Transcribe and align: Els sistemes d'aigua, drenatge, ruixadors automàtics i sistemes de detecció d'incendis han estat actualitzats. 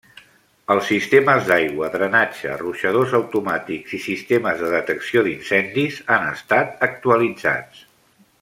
Els 0.75 0.87
sistemes 0.91 1.43
d'aigua, 1.49 1.89
drenatge, 1.95 2.55
ruixadors 2.63 3.13
automàtics 3.19 3.93
i 3.99 4.01
sistemes 4.09 4.65
de 4.65 4.73
detecció 4.75 5.25
d'incendis 5.29 6.03
han 6.17 6.29
estat 6.35 6.87
actualitzats. 6.93 7.89